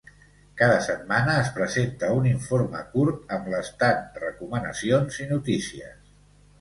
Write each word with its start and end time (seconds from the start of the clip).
Cada 0.59 0.77
setmana 0.85 1.35
es 1.41 1.51
presenta 1.57 2.09
un 2.21 2.25
informe 2.31 2.81
curt, 2.95 3.21
amb 3.37 3.51
l'estat, 3.55 4.19
recomanacions 4.25 5.21
i 5.27 5.33
notícies. 5.35 6.01